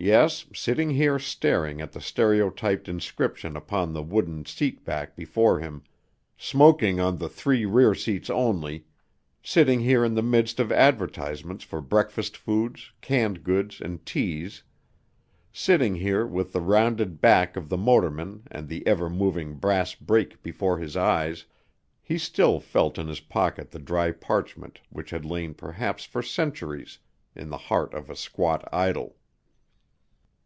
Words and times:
Yes, 0.00 0.46
sitting 0.54 0.90
here 0.90 1.18
staring 1.18 1.80
at 1.80 1.90
the 1.90 2.00
stereotyped 2.00 2.88
inscription 2.88 3.56
upon 3.56 3.92
the 3.92 4.02
wooden 4.04 4.46
seat 4.46 4.84
back 4.84 5.16
before 5.16 5.58
him, 5.58 5.82
"Smoking 6.36 7.00
on 7.00 7.18
the 7.18 7.28
three 7.28 7.64
rear 7.66 7.96
seats 7.96 8.30
only" 8.30 8.84
sitting 9.42 9.80
here 9.80 10.04
in 10.04 10.14
the 10.14 10.22
midst 10.22 10.60
of 10.60 10.70
advertisements 10.70 11.64
for 11.64 11.80
breakfast 11.80 12.36
foods, 12.36 12.92
canned 13.00 13.42
goods, 13.42 13.80
and 13.80 14.06
teas, 14.06 14.62
sitting 15.52 15.96
here 15.96 16.24
with 16.24 16.52
the 16.52 16.60
rounded 16.60 17.20
back 17.20 17.56
of 17.56 17.68
the 17.68 17.76
motorman 17.76 18.44
and 18.52 18.68
the 18.68 18.86
ever 18.86 19.10
moving 19.10 19.54
brass 19.54 19.96
brake 19.96 20.40
before 20.44 20.78
his 20.78 20.96
eyes, 20.96 21.44
he 22.00 22.18
still 22.18 22.60
felt 22.60 22.98
in 22.98 23.08
his 23.08 23.18
pocket 23.18 23.72
the 23.72 23.80
dry 23.80 24.12
parchment 24.12 24.80
which 24.90 25.10
had 25.10 25.24
lain 25.24 25.54
perhaps 25.54 26.04
for 26.04 26.22
centuries 26.22 27.00
in 27.34 27.48
the 27.50 27.56
heart 27.58 27.92
of 27.94 28.08
a 28.08 28.14
squat 28.14 28.64
idol. 28.72 29.16